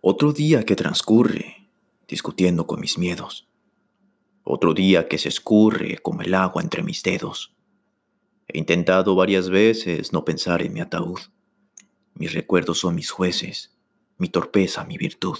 [0.00, 1.68] Otro día que transcurre
[2.06, 3.48] discutiendo con mis miedos.
[4.44, 7.52] Otro día que se escurre como el agua entre mis dedos.
[8.46, 11.18] He intentado varias veces no pensar en mi ataúd.
[12.14, 13.76] Mis recuerdos son mis jueces,
[14.18, 15.36] mi torpeza mi virtud.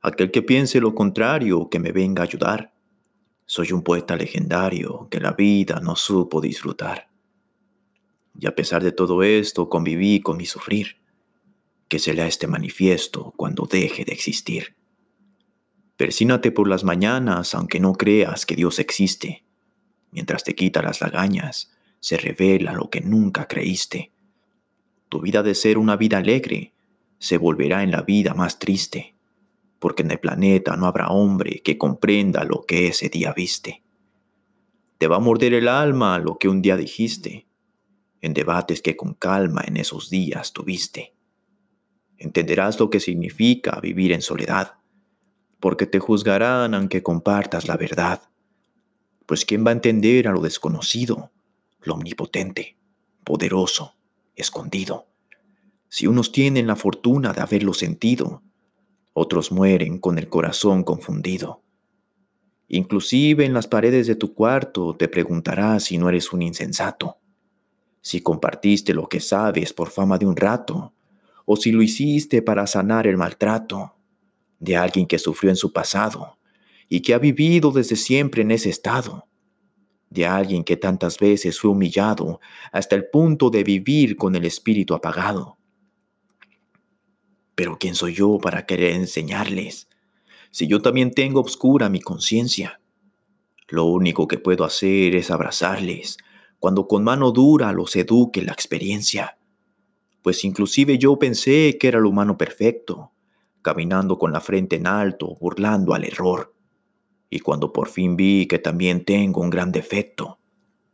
[0.00, 2.72] Aquel que piense lo contrario, que me venga a ayudar.
[3.46, 7.10] Soy un poeta legendario que la vida no supo disfrutar.
[8.38, 10.98] Y a pesar de todo esto, conviví con mi sufrir
[11.88, 14.76] que se lea este manifiesto cuando deje de existir.
[15.96, 19.44] Persínate por las mañanas aunque no creas que Dios existe.
[20.12, 24.12] Mientras te quita las lagañas, se revela lo que nunca creíste.
[25.08, 26.74] Tu vida de ser una vida alegre
[27.18, 29.16] se volverá en la vida más triste,
[29.78, 33.82] porque en el planeta no habrá hombre que comprenda lo que ese día viste.
[34.98, 37.46] Te va a morder el alma lo que un día dijiste,
[38.20, 41.17] en debates que con calma en esos días tuviste
[42.18, 44.74] entenderás lo que significa vivir en soledad,
[45.60, 48.22] porque te juzgarán aunque compartas la verdad.
[49.26, 51.30] Pues ¿quién va a entender a lo desconocido,
[51.82, 52.76] lo omnipotente,
[53.24, 53.94] poderoso,
[54.36, 55.06] escondido?
[55.88, 58.42] Si unos tienen la fortuna de haberlo sentido,
[59.12, 61.62] otros mueren con el corazón confundido.
[62.68, 67.16] Inclusive en las paredes de tu cuarto te preguntarás si no eres un insensato,
[68.00, 70.92] si compartiste lo que sabes por fama de un rato,
[71.50, 73.94] o si lo hiciste para sanar el maltrato
[74.58, 76.36] de alguien que sufrió en su pasado
[76.90, 79.26] y que ha vivido desde siempre en ese estado,
[80.10, 82.38] de alguien que tantas veces fue humillado
[82.70, 85.56] hasta el punto de vivir con el espíritu apagado.
[87.54, 89.88] Pero ¿quién soy yo para querer enseñarles
[90.50, 92.78] si yo también tengo obscura mi conciencia?
[93.68, 96.18] Lo único que puedo hacer es abrazarles
[96.58, 99.37] cuando con mano dura los eduque la experiencia
[100.22, 103.12] pues inclusive yo pensé que era el humano perfecto,
[103.62, 106.54] caminando con la frente en alto, burlando al error.
[107.30, 110.38] Y cuando por fin vi que también tengo un gran defecto,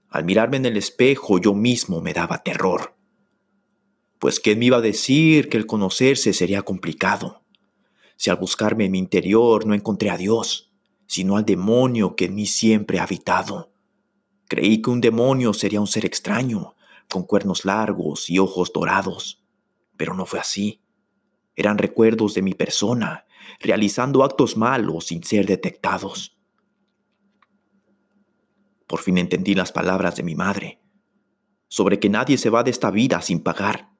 [0.08, 2.94] al mirarme en el espejo yo mismo me daba terror.
[4.18, 7.42] Pues ¿quién me iba a decir que el conocerse sería complicado?
[8.16, 10.72] Si al buscarme en mi interior no encontré a Dios,
[11.06, 13.72] sino al demonio que en mí siempre ha habitado.
[14.48, 16.74] Creí que un demonio sería un ser extraño,
[17.10, 19.44] con cuernos largos y ojos dorados.
[19.96, 20.82] Pero no fue así.
[21.56, 23.26] Eran recuerdos de mi persona,
[23.60, 26.36] realizando actos malos sin ser detectados.
[28.86, 30.80] Por fin entendí las palabras de mi madre,
[31.68, 33.90] sobre que nadie se va de esta vida sin pagar,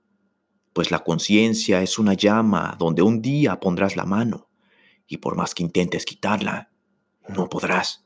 [0.73, 4.51] pues la conciencia es una llama donde un día pondrás la mano,
[5.07, 6.71] y por más que intentes quitarla,
[7.29, 8.04] no podrás.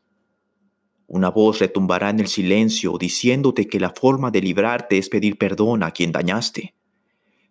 [1.10, 5.82] Una voz retumbará en el silencio diciéndote que la forma de librarte es pedir perdón
[5.82, 6.74] a quien dañaste.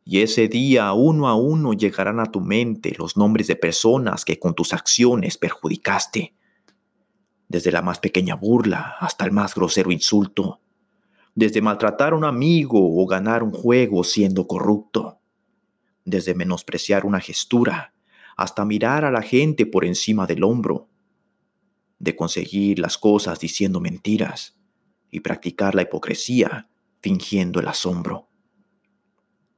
[0.05, 4.37] Y ese día uno a uno llegarán a tu mente los nombres de personas que
[4.37, 6.35] con tus acciones perjudicaste.
[7.47, 10.61] Desde la más pequeña burla hasta el más grosero insulto.
[11.33, 15.17] Desde maltratar a un amigo o ganar un juego siendo corrupto.
[16.05, 17.95] Desde menospreciar una gestura
[18.35, 20.89] hasta mirar a la gente por encima del hombro
[21.99, 24.57] de conseguir las cosas diciendo mentiras
[25.09, 26.69] y practicar la hipocresía
[27.01, 28.27] fingiendo el asombro.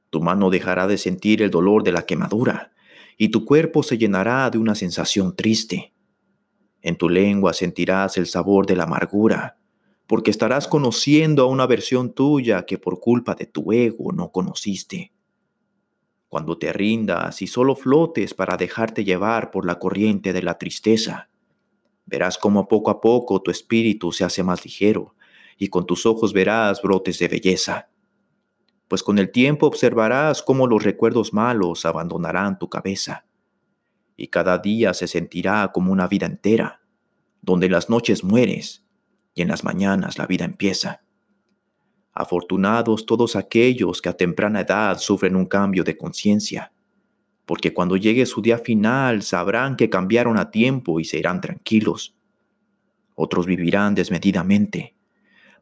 [0.09, 2.71] Tu mano dejará de sentir el dolor de la quemadura
[3.17, 5.93] y tu cuerpo se llenará de una sensación triste.
[6.81, 9.57] En tu lengua sentirás el sabor de la amargura,
[10.07, 15.11] porque estarás conociendo a una versión tuya que por culpa de tu ego no conociste.
[16.29, 21.29] Cuando te rindas y solo flotes para dejarte llevar por la corriente de la tristeza,
[22.09, 25.15] Verás cómo poco a poco tu espíritu se hace más ligero
[25.59, 27.89] y con tus ojos verás brotes de belleza.
[28.87, 33.27] Pues con el tiempo observarás cómo los recuerdos malos abandonarán tu cabeza
[34.17, 36.81] y cada día se sentirá como una vida entera,
[37.43, 38.87] donde en las noches mueres
[39.35, 41.03] y en las mañanas la vida empieza.
[42.11, 46.73] Afortunados todos aquellos que a temprana edad sufren un cambio de conciencia
[47.49, 52.15] porque cuando llegue su día final sabrán que cambiaron a tiempo y se irán tranquilos.
[53.15, 54.93] Otros vivirán desmedidamente,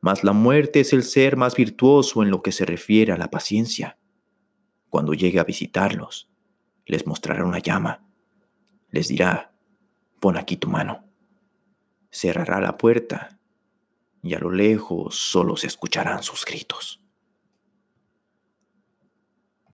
[0.01, 3.29] mas la muerte es el ser más virtuoso en lo que se refiere a la
[3.29, 3.97] paciencia.
[4.89, 6.29] Cuando llegue a visitarlos,
[6.85, 8.05] les mostrará una llama,
[8.91, 9.53] les dirá,
[10.19, 11.05] pon aquí tu mano.
[12.11, 13.39] Cerrará la puerta
[14.21, 17.01] y a lo lejos solo se escucharán sus gritos.